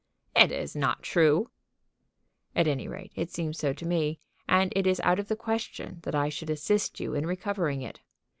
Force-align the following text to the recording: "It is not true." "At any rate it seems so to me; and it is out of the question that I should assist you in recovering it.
"It 0.35 0.51
is 0.51 0.75
not 0.75 1.03
true." 1.03 1.51
"At 2.55 2.67
any 2.67 2.87
rate 2.87 3.11
it 3.13 3.29
seems 3.29 3.59
so 3.59 3.71
to 3.73 3.85
me; 3.85 4.19
and 4.49 4.73
it 4.75 4.87
is 4.87 4.99
out 5.01 5.19
of 5.19 5.27
the 5.27 5.35
question 5.35 5.99
that 6.01 6.15
I 6.15 6.27
should 6.27 6.49
assist 6.49 6.99
you 6.99 7.13
in 7.13 7.27
recovering 7.27 7.83
it. 7.83 7.99